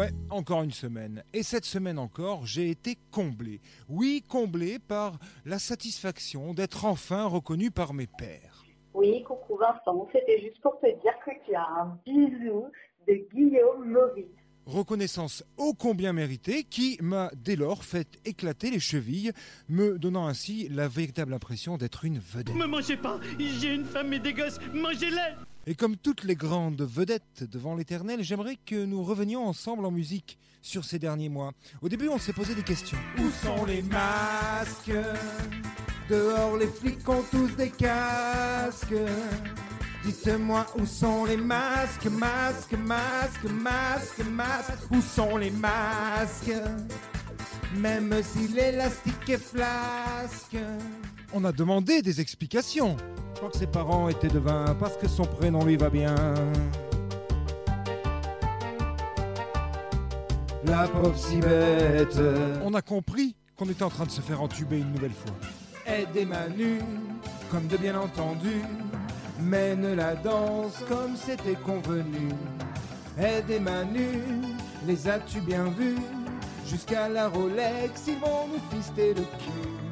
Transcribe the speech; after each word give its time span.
ouais, 0.00 0.10
encore 0.30 0.62
une 0.62 0.70
semaine. 0.70 1.22
Et 1.34 1.42
cette 1.42 1.66
semaine 1.66 1.98
encore, 1.98 2.46
j'ai 2.46 2.70
été 2.70 2.96
comblé. 3.10 3.60
Oui, 3.88 4.24
comblé 4.26 4.78
par 4.78 5.18
la 5.44 5.58
satisfaction 5.58 6.54
d'être 6.54 6.86
enfin 6.86 7.26
reconnu 7.26 7.70
par 7.70 7.92
mes 7.92 8.06
pairs. 8.06 8.64
Oui, 8.94 9.22
coucou 9.22 9.58
Vincent, 9.58 10.08
c'était 10.12 10.40
juste 10.40 10.60
pour 10.62 10.80
te 10.80 10.86
dire 10.86 11.12
que 11.24 11.30
tu 11.44 11.54
as 11.54 11.66
un 11.66 11.98
bisou 12.04 12.64
de 13.06 13.14
Guillaume 13.32 13.90
Maurice. 13.90 14.24
Reconnaissance 14.66 15.44
ô 15.58 15.74
combien 15.74 16.12
méritée 16.12 16.64
qui 16.64 16.96
m'a 17.02 17.30
dès 17.34 17.56
lors 17.56 17.84
fait 17.84 18.08
éclater 18.24 18.70
les 18.70 18.80
chevilles, 18.80 19.32
me 19.68 19.98
donnant 19.98 20.26
ainsi 20.26 20.68
la 20.68 20.88
véritable 20.88 21.34
impression 21.34 21.76
d'être 21.76 22.04
une 22.04 22.18
vedette. 22.18 22.54
Me 22.54 22.66
mangez 22.66 22.96
pas, 22.96 23.18
j'ai 23.38 23.74
une 23.74 23.84
femme 23.84 24.12
et 24.12 24.18
des 24.18 24.32
gosses, 24.32 24.60
mangez-les 24.72 25.34
Et 25.66 25.74
comme 25.74 25.96
toutes 25.96 26.24
les 26.24 26.36
grandes 26.36 26.80
vedettes 26.82 27.44
devant 27.44 27.74
l'éternel, 27.74 28.22
j'aimerais 28.22 28.56
que 28.64 28.84
nous 28.84 29.04
revenions 29.04 29.46
ensemble 29.46 29.84
en 29.84 29.90
musique 29.90 30.38
sur 30.62 30.84
ces 30.84 30.98
derniers 30.98 31.28
mois. 31.28 31.52
Au 31.82 31.88
début, 31.88 32.08
on 32.08 32.18
s'est 32.18 32.32
posé 32.32 32.54
des 32.54 32.62
questions. 32.62 32.98
Où 33.18 33.30
sont 33.46 33.66
les 33.66 33.82
masques? 33.82 34.92
Dehors, 36.08 36.56
les 36.56 36.66
flics 36.66 37.06
ont 37.08 37.22
tous 37.30 37.54
des 37.56 37.70
casques. 37.70 38.94
Dites-moi 40.02 40.66
où 40.78 40.86
sont 40.86 41.26
les 41.26 41.36
masques, 41.36 42.06
masques, 42.06 42.72
masques, 42.72 43.44
masques, 43.44 44.24
masques, 44.30 44.90
où 44.90 45.00
sont 45.02 45.36
les 45.36 45.50
masques? 45.50 46.52
Même 47.76 48.14
si 48.22 48.48
l'élastique 48.48 49.28
est 49.28 49.38
flasque. 49.38 50.56
On 51.34 51.44
a 51.44 51.52
demandé 51.52 52.00
des 52.00 52.20
explications. 52.20 52.96
Je 53.40 53.46
crois 53.46 53.52
que 53.52 53.58
ses 53.58 53.66
parents 53.68 54.10
étaient 54.10 54.28
devins 54.28 54.76
parce 54.78 54.98
que 54.98 55.08
son 55.08 55.24
prénom 55.24 55.64
lui 55.64 55.78
va 55.78 55.88
bien. 55.88 56.14
La 60.62 60.86
pauvre 60.86 61.16
si 61.16 61.38
bête. 61.38 62.20
On 62.62 62.74
a 62.74 62.82
compris 62.82 63.34
qu'on 63.56 63.64
était 63.64 63.82
en 63.82 63.88
train 63.88 64.04
de 64.04 64.10
se 64.10 64.20
faire 64.20 64.42
entuber 64.42 64.80
une 64.80 64.92
nouvelle 64.92 65.14
fois. 65.14 65.32
Aide 65.86 66.28
Manu, 66.28 66.80
comme 67.50 67.66
de 67.66 67.78
bien 67.78 67.98
entendu, 67.98 68.60
mène 69.40 69.94
la 69.94 70.16
danse 70.16 70.84
comme 70.86 71.16
c'était 71.16 71.56
convenu. 71.64 72.28
Aide 73.18 73.62
Manu, 73.62 74.22
les 74.86 75.08
as-tu 75.08 75.40
bien 75.40 75.64
vus? 75.78 75.96
Jusqu'à 76.66 77.08
la 77.08 77.28
Rolex, 77.28 78.02
ils 78.06 78.18
vont 78.18 78.48
nous 78.48 78.76
fister 78.76 79.14
le 79.14 79.22
cul. 79.22 79.89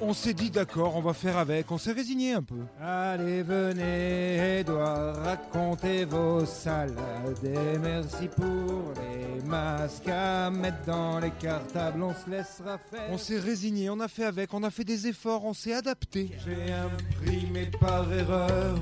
On 0.00 0.12
s'est 0.14 0.32
dit 0.32 0.50
d'accord, 0.50 0.94
on 0.96 1.00
va 1.00 1.12
faire 1.12 1.36
avec, 1.36 1.70
on 1.70 1.78
s'est 1.78 1.92
résigné 1.92 2.32
un 2.32 2.42
peu. 2.42 2.60
Allez, 2.80 3.42
venez, 3.42 4.60
Edouard, 4.60 5.16
racontez 5.16 6.04
vos 6.04 6.46
salades. 6.46 7.44
Et 7.44 7.78
merci 7.78 8.28
pour 8.28 8.92
les 8.94 9.42
masques 9.44 10.08
à 10.08 10.50
mettre 10.50 10.84
dans 10.86 11.18
les 11.18 11.32
cartables, 11.32 12.02
on 12.02 12.14
se 12.14 12.30
laissera 12.30 12.78
faire. 12.78 13.10
On 13.10 13.18
s'est 13.18 13.40
résigné, 13.40 13.90
on 13.90 13.98
a 13.98 14.08
fait 14.08 14.24
avec, 14.24 14.54
on 14.54 14.62
a 14.62 14.70
fait 14.70 14.84
des 14.84 15.08
efforts, 15.08 15.44
on 15.44 15.52
s'est 15.52 15.74
adapté. 15.74 16.30
J'ai 16.44 16.72
imprimé 16.72 17.68
par 17.80 18.12
erreur 18.12 18.78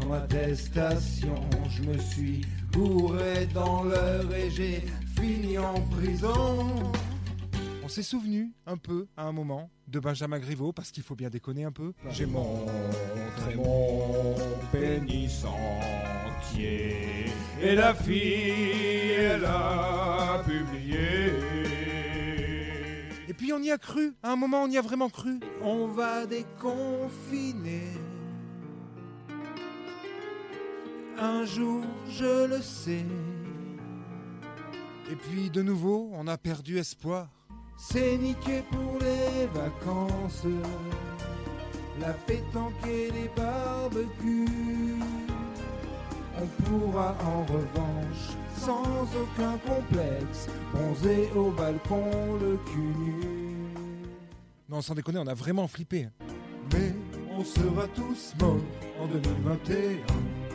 ton 0.00 0.12
attestation. 0.12 1.40
Je 1.68 1.82
me 1.82 1.98
suis 1.98 2.40
bourré 2.72 3.46
dans 3.54 3.84
l'heure 3.84 4.34
et 4.34 4.50
j'ai 4.50 4.84
fini 5.16 5.56
en 5.58 5.74
prison. 5.82 6.92
On 7.88 7.90
s'est 7.90 8.02
souvenu 8.02 8.52
un 8.66 8.76
peu 8.76 9.06
à 9.16 9.22
un 9.22 9.32
moment 9.32 9.70
de 9.86 9.98
Benjamin 9.98 10.38
Griveaux 10.38 10.74
parce 10.74 10.90
qu'il 10.90 11.02
faut 11.02 11.14
bien 11.14 11.30
déconner 11.30 11.64
un 11.64 11.72
peu. 11.72 11.94
J'ai 12.10 12.26
montré 12.26 13.54
mon 13.56 14.36
pénis 14.70 15.42
entier 15.42 17.32
et 17.62 17.74
la 17.74 17.94
fille 17.94 19.12
elle 19.18 19.46
a 19.46 20.44
publié. 20.44 21.32
Et 23.26 23.32
puis 23.32 23.54
on 23.54 23.62
y 23.62 23.70
a 23.70 23.78
cru, 23.78 24.12
à 24.22 24.32
un 24.32 24.36
moment 24.36 24.64
on 24.64 24.68
y 24.68 24.76
a 24.76 24.82
vraiment 24.82 25.08
cru. 25.08 25.40
On 25.62 25.86
va 25.86 26.26
déconfiner. 26.26 27.88
Un 31.18 31.46
jour 31.46 31.82
je 32.10 32.48
le 32.48 32.60
sais. 32.60 33.06
Et 35.10 35.16
puis 35.16 35.48
de 35.48 35.62
nouveau 35.62 36.10
on 36.12 36.26
a 36.26 36.36
perdu 36.36 36.76
espoir. 36.76 37.37
C'est 37.80 38.18
niqué 38.18 38.62
pour 38.72 38.98
les 39.00 39.46
vacances, 39.54 40.42
la 42.00 42.12
pétanque 42.12 42.74
et 42.84 43.08
les 43.12 43.30
barbecues. 43.36 44.98
On 46.40 46.46
pourra 46.64 47.16
en 47.24 47.44
revanche, 47.44 48.36
sans 48.56 49.02
aucun 49.14 49.56
complexe, 49.58 50.48
bronzer 50.72 51.30
au 51.36 51.50
balcon 51.50 52.10
le 52.40 52.58
cul 52.66 52.94
nu. 52.98 53.24
Non, 54.68 54.82
sans 54.82 54.94
déconner, 54.94 55.20
on 55.20 55.26
a 55.28 55.34
vraiment 55.34 55.68
flippé. 55.68 56.08
Mais 56.72 56.92
on 57.30 57.44
sera 57.44 57.86
tous 57.94 58.34
morts 58.40 58.56
en 59.00 59.06
2021. 59.06 60.47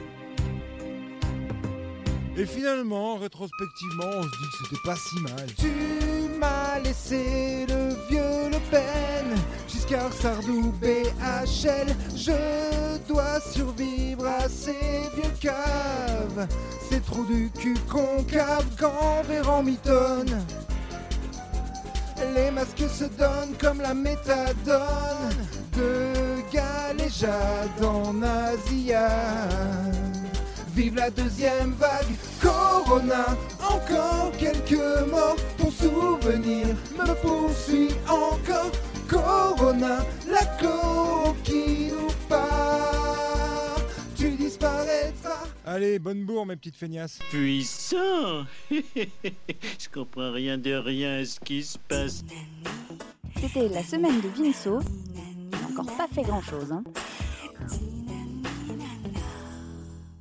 Et 2.36 2.46
finalement, 2.48 3.18
rétrospectivement, 3.18 4.10
on 4.12 4.24
se 4.24 4.28
dit 4.28 4.50
que 4.50 4.58
c'était 4.64 4.82
pas 4.84 4.96
si 4.96 5.20
mal. 5.22 5.46
Tu 5.56 6.40
m'as 6.40 6.80
laissé 6.80 7.66
le 7.68 7.90
vieux 8.10 8.50
Le 8.50 8.58
Pen, 8.72 9.38
Giscard 9.68 10.12
Sardou, 10.14 10.74
BHL. 10.82 11.96
Je 12.16 13.08
dois 13.08 13.40
survivre 13.40 14.26
à 14.26 14.50
ces 14.50 14.72
vieux 15.16 15.32
caves, 15.40 16.48
ces 16.90 17.02
trous 17.02 17.26
du 17.26 17.52
cul 17.52 17.78
concaves, 17.88 18.66
Véran 19.28 19.62
mitonne. 19.62 20.44
Les 22.34 22.50
masques 22.50 22.90
se 22.90 23.04
donnent 23.04 23.56
comme 23.60 23.80
la 23.82 23.94
méthadone 23.94 25.36
de 25.78 26.42
galéjade 26.52 27.84
en 27.84 28.22
Asia. 28.24 29.10
Vive 30.76 30.96
la 30.96 31.12
deuxième 31.12 31.74
vague, 31.74 32.16
Corona, 32.42 33.38
encore 33.62 34.32
quelques 34.40 35.08
morts, 35.08 35.36
ton 35.58 35.70
souvenir 35.70 36.66
me 36.98 37.14
poursuit 37.22 37.90
encore, 38.10 38.72
Corona, 39.08 40.00
la 40.28 40.46
clo 40.58 41.36
qui 41.44 41.92
nous 41.92 42.08
part, 42.28 43.78
tu 44.16 44.32
disparaîtras. 44.32 45.44
Allez, 45.64 46.00
bonne 46.00 46.26
bourre 46.26 46.48
mes 46.48 46.56
petites 46.56 46.76
feignasses. 46.76 47.20
Puissant 47.30 48.46
Je 48.72 49.90
comprends 49.94 50.32
rien 50.32 50.58
de 50.58 50.74
rien 50.74 51.20
à 51.20 51.26
ce 51.26 51.40
qui 51.40 51.64
se 51.64 51.78
passe. 51.78 52.24
C'était 53.40 53.70
la 53.70 53.84
semaine 53.84 54.22
de 54.22 54.28
Vinceau. 54.30 54.80
Il 55.14 55.50
n'a 55.52 55.68
encore 55.70 55.96
pas 55.96 56.08
fait 56.08 56.24
grand 56.24 56.42
chose. 56.42 56.72
Hein. 56.72 56.84